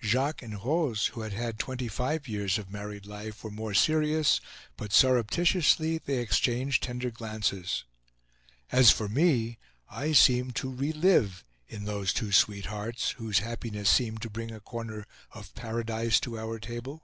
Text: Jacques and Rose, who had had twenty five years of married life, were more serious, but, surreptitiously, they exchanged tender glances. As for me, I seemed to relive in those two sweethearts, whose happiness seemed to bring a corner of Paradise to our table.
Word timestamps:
Jacques 0.00 0.40
and 0.40 0.62
Rose, 0.64 1.06
who 1.06 1.22
had 1.22 1.32
had 1.32 1.58
twenty 1.58 1.88
five 1.88 2.28
years 2.28 2.58
of 2.58 2.70
married 2.70 3.06
life, 3.06 3.42
were 3.42 3.50
more 3.50 3.74
serious, 3.74 4.40
but, 4.76 4.92
surreptitiously, 4.92 5.98
they 5.98 6.18
exchanged 6.20 6.80
tender 6.84 7.10
glances. 7.10 7.82
As 8.70 8.92
for 8.92 9.08
me, 9.08 9.58
I 9.90 10.12
seemed 10.12 10.54
to 10.54 10.72
relive 10.72 11.42
in 11.66 11.86
those 11.86 12.12
two 12.12 12.30
sweethearts, 12.30 13.16
whose 13.18 13.40
happiness 13.40 13.90
seemed 13.90 14.22
to 14.22 14.30
bring 14.30 14.52
a 14.52 14.60
corner 14.60 15.06
of 15.32 15.52
Paradise 15.56 16.20
to 16.20 16.38
our 16.38 16.60
table. 16.60 17.02